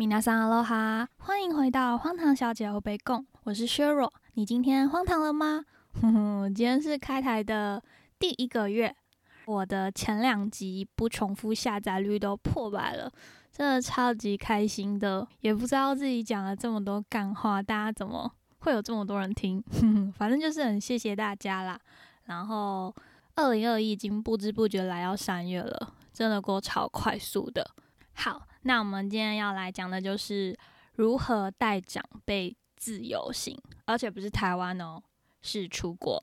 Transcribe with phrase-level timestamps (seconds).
[0.00, 4.10] 米娜桑阿罗哈，欢迎回到荒唐小姐欧贝贡，我是削弱。
[4.32, 5.62] 你今天荒唐了吗？
[6.00, 7.82] 哼哼，今天是开台的
[8.18, 8.96] 第一个月，
[9.44, 13.12] 我的前两集不重复下载率都破百了，
[13.52, 15.28] 真的超级开心的。
[15.40, 19.62] 也不知道自己讲了这么多干话，大家怎么会有这么多人听？
[19.82, 21.78] 哼哼，反正就是很谢谢大家啦。
[22.24, 22.90] 然后
[23.34, 27.72] 二零二一已经不知不觉来到三月了，真的过超快速的。
[28.14, 28.46] 好。
[28.62, 30.56] 那我们今天要来讲的就是
[30.94, 35.02] 如何带长辈自由行，而且不是台湾哦，
[35.40, 36.22] 是出国。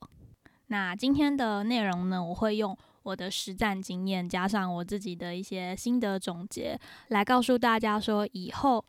[0.67, 8.85] 那今天的内容呢，我会用我的实战经验，加上我自己的一些心得总结，来告诉大家说，以后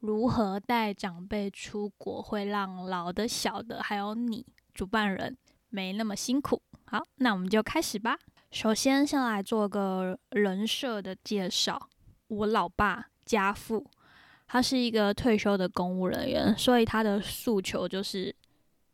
[0.00, 5.36] 如何带长辈出国，会让老的、小的，还有你主办人
[5.68, 6.60] 没那么辛苦。
[6.86, 8.18] 好，那我们就开始吧。
[8.50, 11.88] 首先，先来做个人设的介绍。
[12.32, 13.86] 我老爸家父，
[14.46, 18.34] 他是一个退休的公务人员，所以他的诉求就是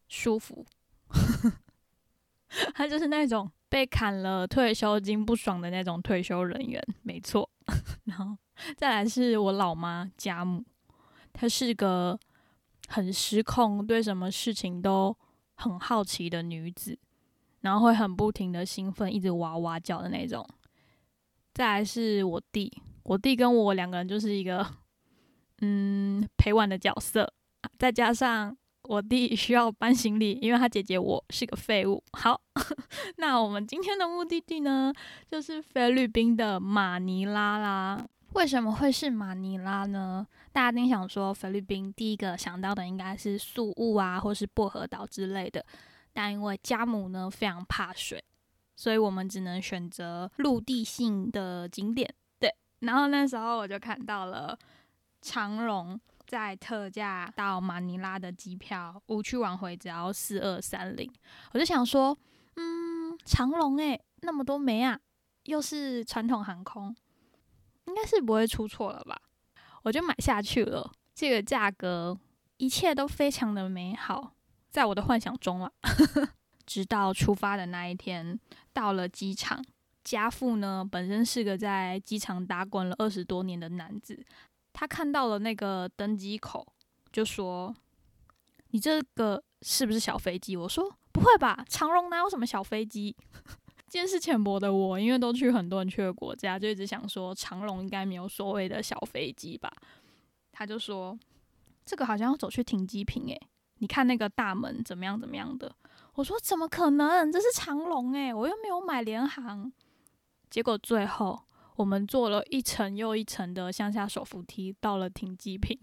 [0.08, 0.66] 舒服。
[2.74, 7.48] 他就是那种被砍了退休金不爽的那种退休人员，没错。
[8.04, 8.36] 然后
[8.76, 10.64] 再来是我老妈家母，
[11.32, 12.18] 她是个
[12.88, 15.16] 很失控，对什么事情都
[15.54, 16.98] 很好奇的女子，
[17.60, 20.44] 然后会很不停的兴奋，一直哇哇叫的那种。
[21.54, 22.82] 再来是我弟。
[23.08, 24.66] 我弟跟我两个人就是一个，
[25.62, 27.32] 嗯，陪玩的角色，
[27.78, 32.04] 再加上我弟需要搬行李，因为他姐姐我是个废物。
[32.12, 32.38] 好，
[33.16, 34.92] 那我们今天的目的地呢，
[35.26, 38.06] 就是菲律宾的马尼拉啦。
[38.34, 40.26] 为什么会是马尼拉呢？
[40.52, 45.64] 大家一定想说，菲律宾第一个想到的应该是宿雾啊，或是薄荷岛之类的。
[46.12, 48.22] 但因为家母呢非常怕水，
[48.76, 52.14] 所以我们只能选择陆地性的景点。
[52.80, 54.58] 然后那时候我就看到了
[55.20, 61.10] 长荣在特价到马尼拉的机票，无去往回只要四二三零。
[61.52, 62.16] 我就想说，
[62.56, 64.98] 嗯，长荣诶，那么多枚啊，
[65.44, 66.94] 又是传统航空，
[67.86, 69.20] 应该是不会出错了吧？
[69.82, 70.92] 我就买下去了。
[71.14, 72.16] 这个价格，
[72.58, 74.34] 一切都非常的美好，
[74.70, 75.72] 在我的幻想中了。
[76.66, 78.38] 直到出发的那一天，
[78.72, 79.64] 到了机场。
[80.04, 84.24] 家父呢，本身是个在机场打滚了二十多年的男子。
[84.72, 86.66] 他看到了那个登机口，
[87.12, 87.74] 就说
[88.70, 93.16] ：“你这个是不是小飞机？”我说：“不会吧，长荣哪有什么小飞机？”
[93.88, 99.72] 见识浅薄的我，因为都去很多人去的国家，就一直想说长荣应该没有所谓的小飞机吧。
[100.52, 101.18] 他就说
[101.84, 103.40] ：“这个好像要走去停机坪，诶，
[103.78, 105.74] 你看那个大门怎么样怎么样的。”
[106.14, 107.32] 我说：“怎么可能？
[107.32, 109.72] 这是长龙诶，我又没有买联航。”
[110.50, 111.40] 结果最后，
[111.76, 115.78] 我们坐了一层又一层的向下手扶梯，到了停机坪。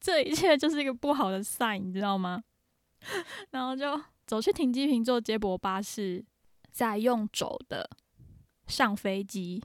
[0.00, 2.42] 这一切就是一个不好的 sign，你知道吗？
[3.50, 6.24] 然后就走去停机坪坐接驳巴士，
[6.70, 7.88] 再用走的
[8.66, 9.62] 上飞机。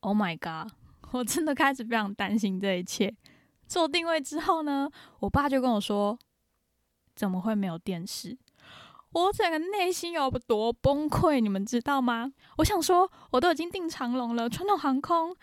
[0.00, 0.72] Oh my god！
[1.12, 3.14] 我真的开始非常担心这一切。
[3.66, 4.90] 做定位之后呢，
[5.20, 6.18] 我爸就跟我说
[7.14, 8.36] ：“怎么会没有电视？”
[9.12, 12.32] 我整个内心有多崩溃，你们知道吗？
[12.58, 15.36] 我想说，我都已经订长龙了，传统航空。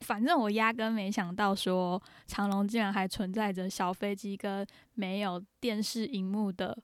[0.00, 6.76] 反正我压根没想到，说长龙竟然还存在着小飞机跟没有电视荧幕的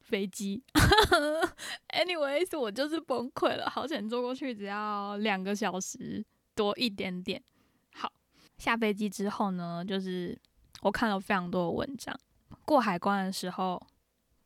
[0.00, 0.64] 飞机。
[1.94, 3.70] Anyways，我就是崩溃了。
[3.70, 6.24] 好险坐过去只要两个小时
[6.56, 7.40] 多一点点。
[7.94, 8.10] 好，
[8.58, 10.36] 下飞机之后呢，就是
[10.82, 12.18] 我看了非常多的文章。
[12.64, 13.80] 过海关的时候。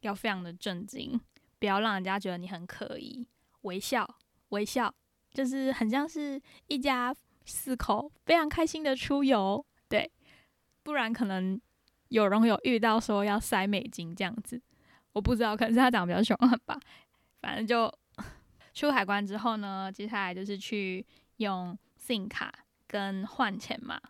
[0.07, 1.21] 要非常的震惊，
[1.59, 3.27] 不要让人家觉得你很可疑，
[3.63, 4.09] 微笑
[4.51, 4.95] 微笑，
[5.33, 10.11] 就是很像是一家四口非常开心的出游，对，
[10.83, 11.61] 不然可能
[12.09, 14.61] 有人有遇到说要塞美金这样子，
[15.13, 16.79] 我不知道，可能是他长得比较凶狠吧。
[17.41, 17.93] 反正就
[18.73, 21.05] 出海关之后呢，接下来就是去
[21.37, 22.53] 用 SIM 卡
[22.87, 24.01] 跟换钱嘛。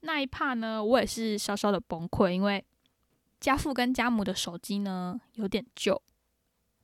[0.00, 2.64] 那一趴呢，我也是稍稍的崩溃，因为。
[3.40, 6.00] 家父跟家母的手机呢有点旧，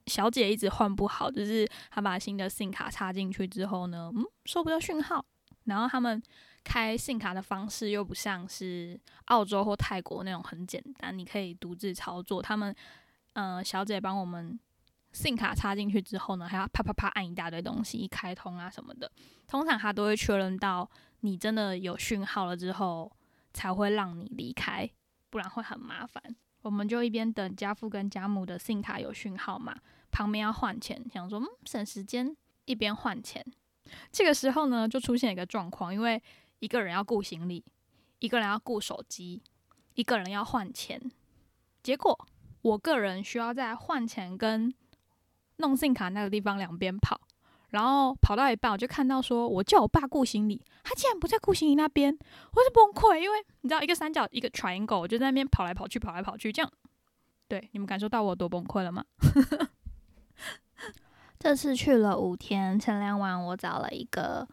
[0.07, 5.25] 小姐一直换不好，就是她把新的 SIM 卡插进去之后呢，嗯，收不到讯号。
[5.65, 6.23] 然后他们
[6.63, 12.43] 开 SIM 卡的方式又不像是澳洲或泰国那种很简单，你可以独自操作。
[12.43, 12.75] 他们，
[13.33, 14.61] 呃，小姐帮我们
[15.15, 19.11] SIM 卡插进去之后呢，还要啪啪啪按一大堆东西，一开通啊什么的。
[19.47, 20.87] 通常他都会确认到
[21.21, 23.11] 你真的有讯号了之后，
[23.55, 24.91] 才会让你离开，
[25.35, 26.23] 不然会很麻烦。
[26.63, 29.75] 我们就一边等家父跟家母的信卡有讯号嘛，
[30.13, 32.37] 旁边要换钱，想说嗯省时间，
[32.67, 33.45] 一边换钱。
[34.13, 36.23] 这个时候呢，就出现一个状况，因为
[36.61, 37.65] 一个人要顾行李，
[38.21, 39.43] 一个人要顾手机，
[39.95, 41.03] 一个人要换钱。
[41.83, 42.17] 结果
[42.63, 44.73] 我个人需要在换钱跟
[45.57, 47.21] 弄 SIM 卡那个地方两边跑，
[47.75, 52.17] 然后跑到一半，我就看到说，我叫我爸顾行李，他竟然不在顾行李那边，
[52.53, 56.71] 我就崩溃，因为你知道一个三角一个 triangle，我就在那边跑来跑去，跑来跑去，这样，
[57.49, 59.05] 对，你们感受到我多崩溃了吗？
[61.39, 64.47] 这次去了五天，前两晚我找了一个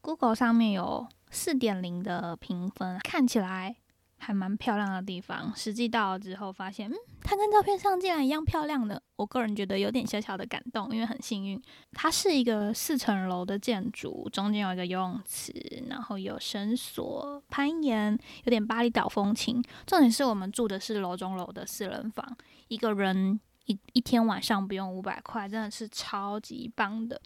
[0.00, 3.76] Google 上面有四点零的评分，看起来。
[4.24, 9.02] 还蛮漂亮的地方，实际到了之后发现，嗯，它跟照片上竟然一样漂亮的。
[9.22, 15.52] 我个人觉得有点小小的感动，因为很幸运，它是一个四层楼的建筑，中间有一个游泳池，
[15.88, 19.62] 然后有绳索、攀岩，有点巴厘岛风情。
[19.86, 22.36] 重点是我们住的是楼中楼的四人房，
[22.66, 27.20] 一个人一一天晚上不用五百块，真的是超级棒的。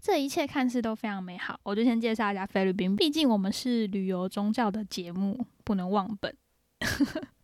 [0.00, 2.96] 这一切看似都非常美好，我就先介绍一下菲律宾。
[2.96, 6.36] 毕竟我们是旅游宗教的节目，不能忘本。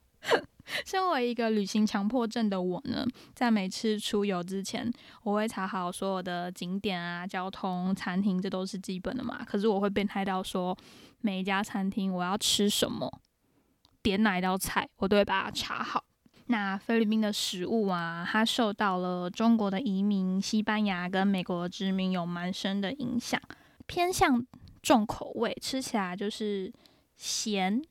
[0.85, 4.91] 身为一个旅行强迫症的我呢，在每次出游之前，
[5.23, 9.45] 我会查好所有的景点啊、交通、餐厅，这都是基本的嘛。
[9.45, 10.77] 可是我会变态到说，
[11.21, 13.21] 每一家餐厅我要吃什么，
[14.03, 16.05] 点哪一道菜，我都会把它查好。
[16.47, 23.41] 那菲律宾的食物啊，它受到了中国的移民、西班牙跟美国的殖民有蛮深的影响，
[23.87, 24.47] 偏向
[24.83, 26.71] 重口味，吃起来就是
[27.17, 27.83] 咸、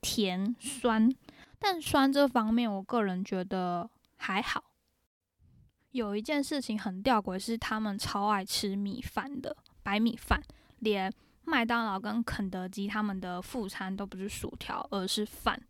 [0.00, 1.12] 甜、酸。
[1.58, 4.64] 但酸这方面，我个人觉得还好。
[5.90, 10.42] 有一件事情很吊诡，是他们超爱吃米饭的白米饭，
[10.78, 11.12] 连
[11.44, 15.60] 麦当劳跟肯德基他们的副餐都不是薯条，而是饭。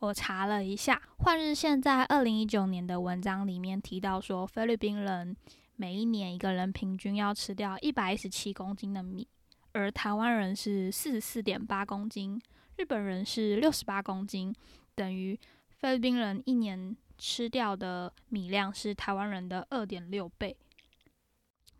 [0.00, 5.36] 我查了一下，《换日线》在二零一九年的文章里面提到说，菲律宾人
[5.76, 9.28] 每一年一个人平均要吃掉一百一十七公斤的米，
[9.72, 12.40] 而台湾人是四十四点八公斤，
[12.76, 14.54] 日本人是六十八公斤，
[15.00, 15.38] 等于
[15.78, 20.54] 菲律宾人一年吃掉的米量是台湾人的二点六倍。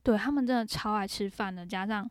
[0.03, 2.09] 对他们真的超爱吃饭的，加上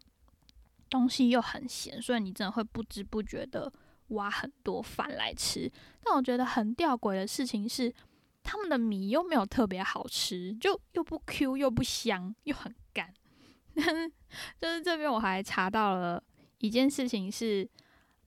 [0.89, 3.71] 东西又很咸，所以你真的会不知不觉的。
[4.09, 5.71] 挖很多饭来吃，
[6.03, 7.93] 但我觉得很吊诡的事情是，
[8.41, 13.13] 他们的米又没有特别好吃，就又不 Q 又不香又很干。
[14.59, 16.23] 就是这边我还查到了
[16.57, 17.69] 一件事情是，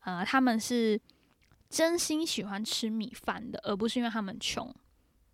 [0.05, 1.01] 呃，他们是
[1.73, 4.73] 真心喜欢吃米饭的，而不是因为他们穷。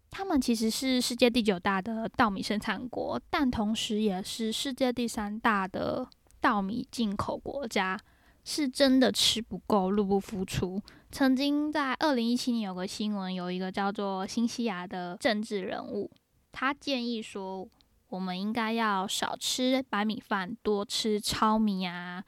[0.09, 6.09] 他们其实是世界第九大的稻米生产国，但同时也是世界第三大的
[6.41, 7.99] 稻米进口国家。
[8.45, 10.81] 是真的吃不够，入不敷出。
[11.11, 16.11] 曾经在二零一七年有个新闻，有一个叫做新西亚的政治人物，
[16.51, 17.69] 他建议说，
[18.09, 22.25] 我们应该要少吃白米饭，多吃糙米啊，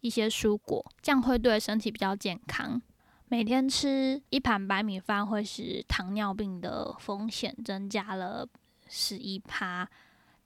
[0.00, 2.82] 一些蔬果，这样会对身体比较健康。
[3.28, 8.46] 每天吃一盘白米饭会使糖尿病的风险增加了
[8.88, 9.88] 十一趴。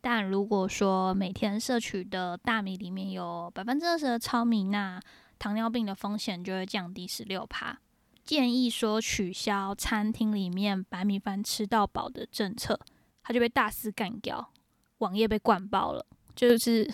[0.00, 5.00] 但如果说每天摄取的大米里面有百分之二十的糙米，那
[5.38, 7.76] 糖尿病的风险就会降低十六趴。
[8.24, 12.78] 建议说取消餐厅里面白米饭吃到饱的政策，
[13.22, 14.52] 他就被大肆干掉，
[14.98, 16.06] 网页被灌爆了。
[16.36, 16.88] 就是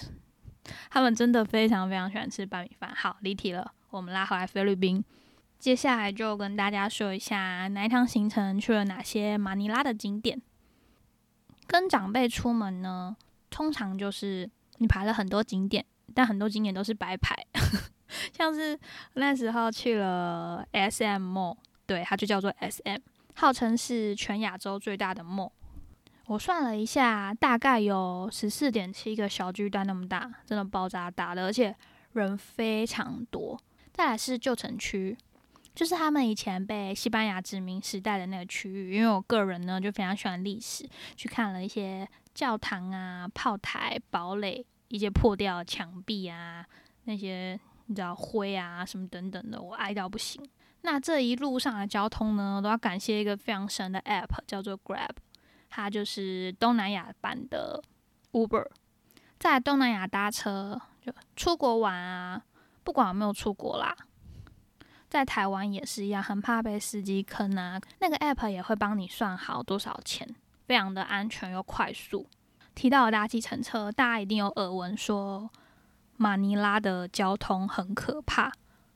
[0.88, 2.92] 他们真的非常非常喜欢吃白米饭。
[2.96, 5.04] 好，离题了，我们拉回来菲律宾，
[5.64, 10.43] 接下来就跟大家说一下那一趟行程去了哪些马尼拉的景点。
[11.67, 13.17] 跟长辈出门呢，
[13.48, 17.34] 通常就是你排了很多景点，但很多景点都是白排。
[18.36, 18.79] 像是
[19.15, 23.00] 那时候去了 S M Mall，对，它就叫做 S M，
[23.34, 25.53] 号称是全亚洲最大的 mall。
[26.27, 31.74] 我算了一下，大概有十四点七个小巨蛋那么大，真的爆炸大的，而且
[32.12, 33.58] 人非常多。
[33.94, 35.17] 再来是旧城区。
[35.74, 46.64] 就是他们以前被西班牙殖民时代的那个区域，因为我个人呢就非常喜欢历史，去看了一些教堂啊、炮台、堡垒、一些破掉的墙壁啊，
[47.04, 50.40] 那些你知道灰啊什么等等的，我爱到不行。
[50.82, 55.10] 那这一路上的交通呢，都要感谢一个非常神的 App，叫做 Grab，
[55.70, 57.82] 它就是东南亚版的
[58.32, 58.69] Uber，
[59.40, 62.44] 在东南亚搭车就出国玩啊，
[62.84, 63.96] 不管有没有出国啦。
[65.15, 67.81] 在台湾也是一样，很怕被司机坑啊。
[68.01, 70.29] 那个 app 也会帮你算好多少钱，
[70.67, 72.27] 非常的安全又快速。
[72.75, 75.49] 提到搭计程车，大家一定有耳闻说
[76.17, 78.51] 马尼拉的交通很可怕。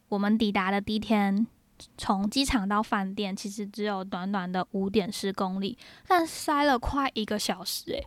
[0.09, 1.47] 我们抵达的第一天，
[1.97, 8.05] 从机场到饭店其实只有短短的五点四公里，但塞了快一个小时，诶，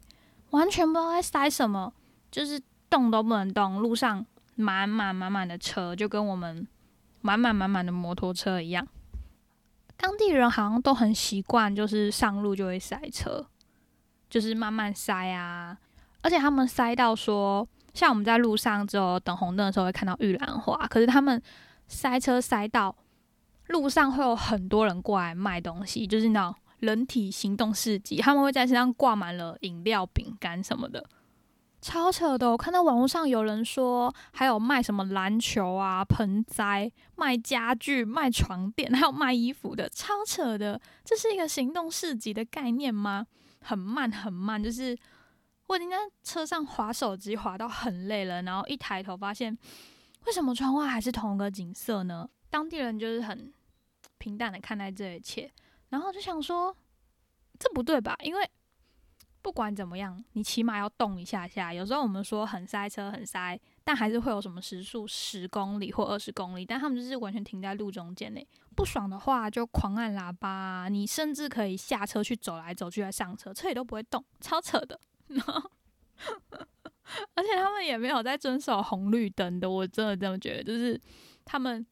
[0.50, 1.94] 完全不知道在塞什么，
[2.30, 4.26] 就是动都不能动，路上
[4.56, 6.68] 满满满满的车，就跟我们。
[7.22, 8.88] 满满满满的摩托车一样。
[9.98, 13.46] 当地人好像都很习惯，就是上路就会塞车，
[14.30, 15.78] 就是慢慢塞啊。
[16.24, 21.42] 而且他们塞到说，像我们在路上只有等红灯的时候会看到玉兰花，可是他们
[21.88, 22.96] 塞车塞到
[23.68, 31.06] 路上会有很多人过来卖东西，就是那种人体行动市集，他们会在身上挂满了饮料、饼干什么的。
[31.82, 32.52] 超扯的！
[32.52, 40.80] 我看到网络上有人说，还有卖什么篮球啊、盆栽、卖家具、卖床垫，还有卖衣服的，超扯的！
[41.04, 43.26] 这是一个行动市集的概念吗？
[43.62, 44.96] 很慢很慢，就是
[45.68, 49.58] 我已经在车上划手机划到很累了，然后一抬头发现，
[50.26, 52.30] 为什么窗外还是同一个景色呢？
[52.52, 53.52] 当地人就是很
[54.20, 55.52] 平淡的看待这一切，
[55.90, 56.76] 然后就想说，
[57.58, 58.16] 这不对吧？
[58.24, 58.48] 因为
[59.42, 61.74] 不管怎么样，你起码要动一下下。
[61.74, 68.48] 有时候我们说很塞车，很塞，但还是会有什么时速十公里或二十公里，但他们就是完全停在路中间内。
[68.76, 75.00] 不爽的话就狂按喇叭，你甚至可以下车去走来走去再上车，车也都不会动，超扯的。
[77.34, 81.00] 而且他们也没有在遵守红绿灯的，我真的这么觉得，就是
[81.44, 81.86] 他们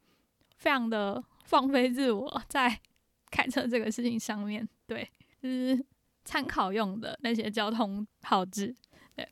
[0.56, 2.80] 非常的放飞自我在
[3.32, 5.10] 开车这个事情上面，对，
[5.42, 5.84] 就是。
[6.30, 8.76] 参考用的那些交通号志，
[9.16, 9.28] 对，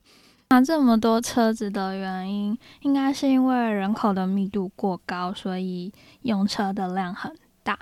[0.50, 7.78] 那这么多车子的原因，应该是因为人口的密度过高，所以用车的量很大。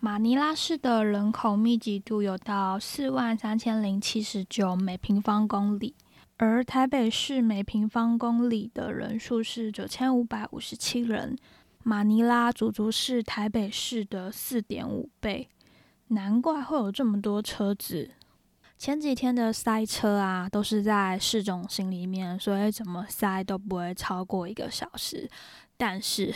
[0.00, 5.94] 马尼拉市的人口密集度有到四万三千零七十九每平方公里，
[6.38, 11.36] 而台北市每平方公里的人数是九千五百五十七人，
[11.82, 15.50] 马尼拉足足是台北市的四点五倍，
[16.08, 18.12] 难怪会有这么多车子。
[18.76, 25.30] 前几天的塞车啊，都是在市中心里面，所以怎么塞都不会超过一个小时。
[25.76, 26.34] 但是，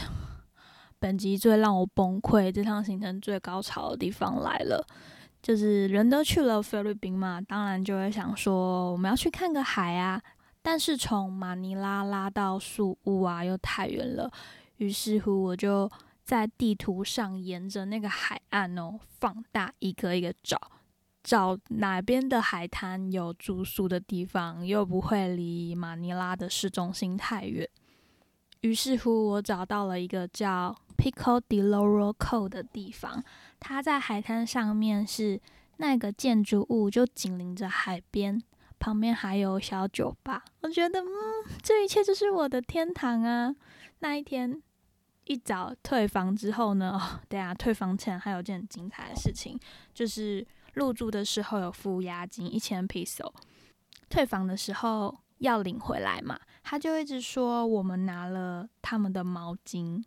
[0.98, 4.86] 本集最让我崩溃、这趟行程最高潮的地方来了，
[5.42, 10.20] 就是人都去了菲律宾嘛，当然就会想说我们要去看个海啊。
[10.62, 14.30] 但是从马尼拉拉到宿务啊，又太远了，
[14.78, 15.90] 于是乎我就
[16.24, 20.60] 在地图上沿着那个海岸哦，放大一个一个找。
[21.22, 27.68] 找哪边的海滩有住宿的地方，又不会离马尼拉的市中心太远。
[28.62, 33.22] 于是乎，我找到了一个叫 Pico de Loroco 的地方。
[33.60, 35.40] 它在海滩上面，是
[35.76, 38.42] 那个建筑物就紧邻着海边，
[38.78, 40.44] 旁边还有小酒吧。
[40.62, 41.06] 我觉得，嗯，
[41.62, 43.54] 这一切就是我的天堂啊！
[43.98, 44.60] 那一天
[45.24, 49.58] 一早退房之后呢，对啊，退房前还有件精彩的事情，
[49.92, 50.46] 就是。
[50.74, 53.32] 入住的时候有付押金一千 peso，
[54.08, 60.02] 退房的时候要领回来嘛，他就一直说我们拿了他们的毛巾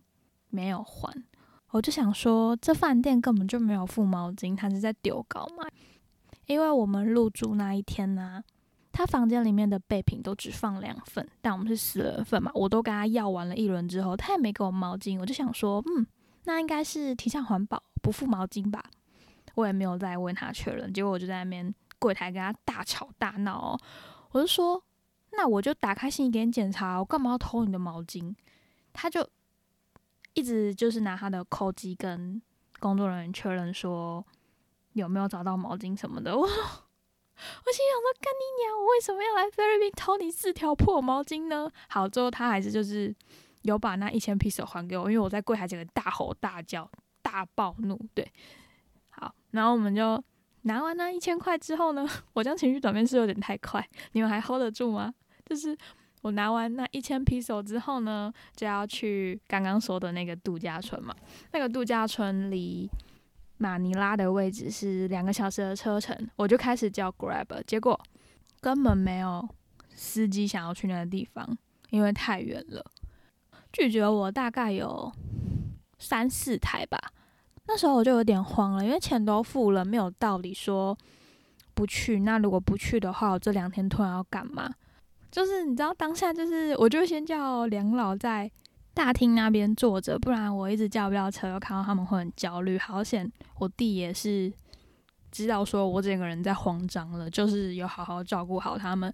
[0.50, 1.24] 没有还，
[1.72, 5.66] 我就想说这饭店根本就没有付毛巾，他是在丢稿嘛。
[6.48, 8.44] 因为我们入住那一天呢，
[8.92, 16.06] 他房间里面的备品都只放两份，但我们是四人份嘛，我都跟他要完了一轮之后，他也没给我毛巾，我就想说，嗯，
[16.44, 18.84] 那应该是提倡环保，不付毛巾吧。
[19.56, 23.78] 我也没有再问他确认，结果我就在那边柜台跟他大吵大闹。
[24.32, 24.82] 我就说
[25.34, 28.34] ：“那我就打开行李给你检查，我干嘛要偷你的毛巾？”
[28.94, 29.28] 他就
[30.34, 32.42] 一直就是拿他的扣机跟
[32.80, 34.26] 工作人员确认说
[34.94, 36.36] 有没有找到毛巾什么的。
[36.36, 38.78] 我：“我心想说，干你娘！
[38.78, 43.14] 我为什么要来菲律宾偷你四条破毛巾呢？”好，最后他还是就是
[43.64, 46.90] 有把那一千披手还给我，因为我在柜台整个大吼大叫、
[47.22, 48.32] 大暴怒，对。
[49.52, 50.22] 然后我们就
[50.64, 55.14] 拿完那一千块之后呢， 我将情绪转变是有点太快，你们还 hold 得住吗？
[55.46, 55.78] 就是
[56.22, 61.16] 我拿完那一千披索之后呢，就要去刚刚说的那个度假村嘛。
[61.52, 62.90] 那个度假村离
[63.58, 68.00] 马尼拉的位置是两个小时的车程，我就开始叫 Grab，结果
[68.60, 69.48] 根本没有
[69.94, 71.58] 司机想要去那个地方，
[71.90, 72.86] 因为太远了，
[73.74, 75.12] 拒绝我大概有
[75.98, 76.98] 三四台吧。
[77.74, 80.96] 那时候我就有点慌了，因为钱都付了，没有道理说
[81.74, 82.20] 不去。
[82.20, 84.70] 那如果不去的话，我这两天突然要干嘛？
[85.32, 88.52] 就是你知道当下就是，我就先叫梁老在
[88.94, 92.78] 大厅那边坐着，不然我一直叫不到车，又看到他们会很焦虑。
[92.78, 94.52] 好险，我弟也是
[95.32, 99.14] 知道说我整个人在慌张了，就是有好好照顾好他们。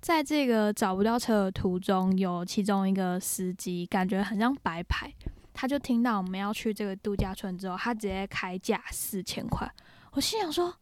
[0.00, 5.14] 在这个找不到车的途中，有其中一个司机感觉很像白牌。
[5.54, 9.66] 他就听到我们要去这个度假村之后，他直接开价四千块。
[10.12, 10.74] 我心想说：“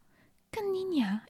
[0.51, 1.21] 跟你娘！”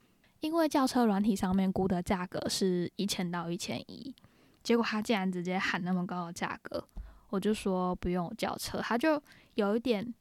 [0.41, 4.13] 因为轿车软体上面估的价格是一千到一千一，
[4.61, 6.85] 结果他竟然直接喊那么高的价格，
[7.29, 9.21] 我就说不用叫车，他就
[9.53, 10.13] 有一点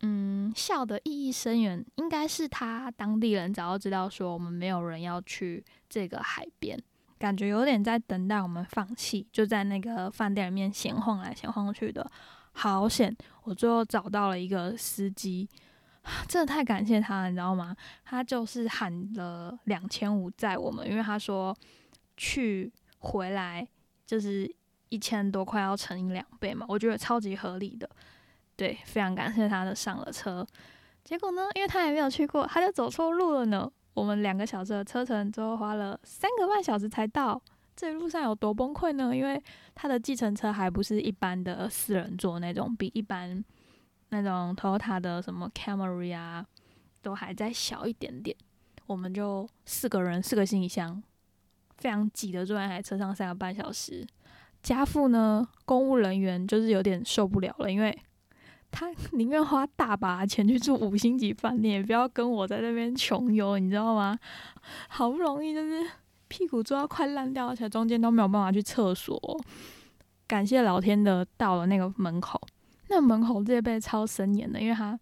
[0.00, 6.76] 嗯笑的意义深远，应该是他当地人早就知道说我们没有人要去这个海边，
[7.16, 12.10] 感觉有点在等待我们放弃，就在那个饭店里面闲晃来闲晃去的，
[12.58, 13.16] 好险！
[13.44, 15.48] 我最后找到了一个司机。
[16.26, 17.76] 真的太感谢他了，你知道吗？
[18.04, 21.56] 他就是喊了两千五载我们，因为他说
[22.16, 23.66] 去回来
[24.04, 24.52] 就是
[24.88, 27.88] 一千多块要乘以两倍嘛，我觉得超级合理的。
[28.56, 30.44] 对，非常感谢他的上了车。
[31.04, 33.70] 结果呢，因为他也没有去过，他就走错路了呢。
[33.94, 37.40] 我们两个小时的车程，最后花了三个半小时才到。
[37.78, 39.14] 这一路上有多崩溃呢？
[39.14, 39.40] 因为
[39.76, 43.44] 他的计程车还不是一般的四人座那种，比一般。
[44.10, 46.42] 那种 Toyota 的什么 Camry 啊，
[47.02, 48.34] 都还在小一点点，
[48.86, 51.02] 我们就四个人四个行李箱，
[51.76, 54.06] 非常挤的坐在台车上三个半小时。
[54.62, 57.96] 家父呢，公务人员就是有点受不了了，因为
[58.70, 64.18] 他 宁愿花大把钱去住五星级饭店，也不要跟我在那边穷游，你知道吗？
[64.88, 65.86] 好不容易就是
[66.28, 69.18] 屁股坐到快烂掉，而且中间都没有办法去厕所。
[70.26, 72.40] 感谢老天的，到了那个门口。
[72.90, 74.98] 那门口戒备超森严的，因为它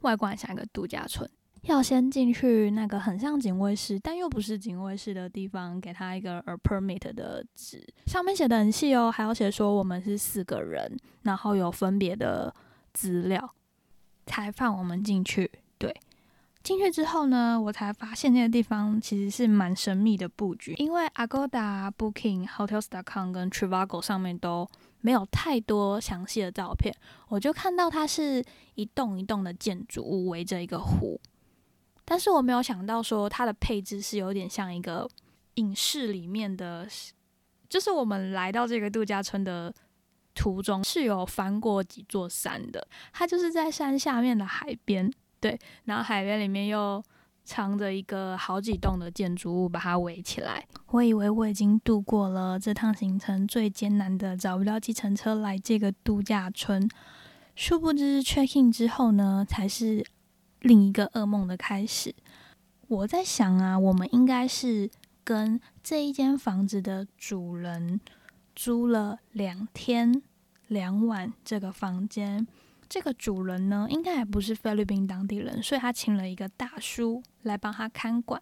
[0.00, 1.28] 外观像一个度假村，
[1.62, 12.54] 要先进去那个很像警卫室，但又不是警卫室的地方，给他一个 a permit 的纸，上面写的很细哦，还要写说我们是四个人，然后有分别的
[12.92, 13.54] 资料，
[14.26, 15.50] 才放我们进去。
[15.78, 15.94] 对，
[16.68, 24.68] 进去之后呢，我才发现那个地方其实是蛮神秘的布局，因为 Agoda、Booking、Hotels.com 跟 Trivago 上面都。
[25.00, 26.92] 没有太多详细的照片，
[27.28, 28.44] 我就看到它是
[28.74, 31.20] 一栋一栋的建筑物围着一个湖，
[32.04, 35.08] 但是我没有想到说它的配置是有点像一个
[35.54, 36.84] 影视里面的，
[37.68, 39.72] 就是我们来到这个度假村的
[40.34, 45.08] 途中是有翻过几座山的，它就是在山下面的海边，
[45.40, 47.02] 对，然后海边里面又。
[47.50, 50.62] 藏着一个好几栋的建筑物，把它围起来。
[50.88, 56.86] 我以为我已经度过了这趟行程最艰难的找不到计程车来这个度假村，
[57.56, 60.04] 殊不知 check in 之后呢，才是
[60.60, 62.14] 另一个噩梦的开始。
[62.86, 64.90] 我在想啊，我们应该是
[65.24, 67.98] 跟这一间房子的主人
[68.54, 70.22] 租了两天
[70.66, 72.46] 两晚这个房间。
[72.88, 78.40] 这个主人呢，应该还不是菲律宾当地人，所以他请了一个大叔来帮他看管。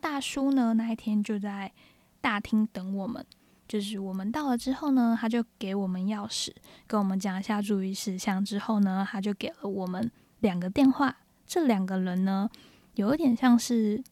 [0.00, 1.72] 大叔呢，那一天就在
[2.20, 3.24] 大厅等我们。
[3.68, 6.50] 就是我们到了之后呢，他就给我们钥匙，
[6.86, 8.42] 跟我们讲一下注意事项。
[8.44, 10.10] 之后呢，他就给了我们
[10.40, 11.14] 两个电话。
[11.46, 12.48] 这两个人呢，
[12.94, 14.02] 有一点像是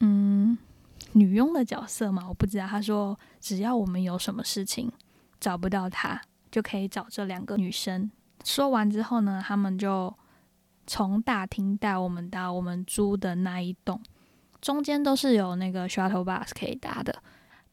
[0.00, 0.58] 嗯
[1.12, 2.66] 女佣的角色嘛，我不知道。
[2.66, 4.90] 他说，只要我们有什么事情
[5.38, 8.10] 找不到他，就可以找这两个女生。
[8.44, 10.14] 说完之后呢，他们就
[10.86, 14.00] 从大厅带我们到我们租的那一栋，
[14.60, 17.22] 中间都是有那个 shuttle bus 可以搭的。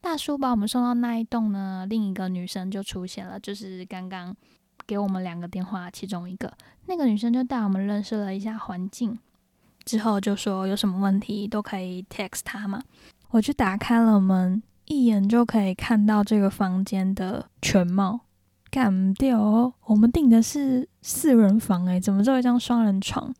[0.00, 4.34] 大叔把我们送到那一栋呢，另一个女生就出现了，就是刚刚
[4.86, 6.52] 给我们两个电话其中一个
[6.86, 9.18] 那个女生就带我们认识了一下环境，
[9.84, 12.82] 之后就说有什么问题都可以 text 她嘛。
[13.30, 18.20] 我就打开了门，一眼就可以看到这个房间的全貌。
[18.74, 19.72] 干不掉哦！
[19.84, 23.32] 我们订的是四人房诶，怎么只有一张双人床？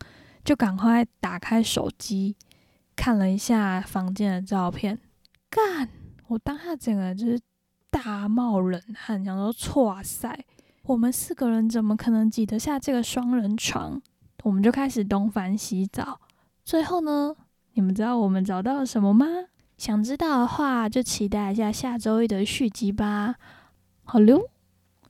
[0.45, 2.37] 就赶快打开手机
[2.95, 4.97] 看了一下房间的照片。
[5.51, 5.89] 干！
[6.29, 7.41] 我当下整个就是
[7.91, 10.39] 大冒冷汗，想说：哇塞，
[10.85, 14.01] 我们四个人怎么可能挤得下这个双人床？
[14.45, 16.21] 我们就开始东翻西找。
[16.65, 17.35] 最后呢，
[17.73, 19.27] 你们知道我们找到了什么吗？
[19.77, 23.35] 想知道的话，就期待一下下周一的续集吧。
[24.05, 24.49] 好溜。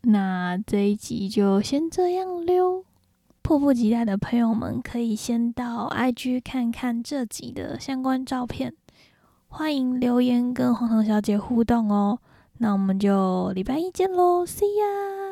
[0.07, 2.85] 那这一集就先这样溜，
[3.43, 8.75] 迫不及待的朋友们可以先到 IG 看看这集的相关照片，
[9.49, 12.19] 欢迎留言跟黄糖小姐互动哦。
[12.59, 15.24] 那我们就礼拜一见喽，See ya。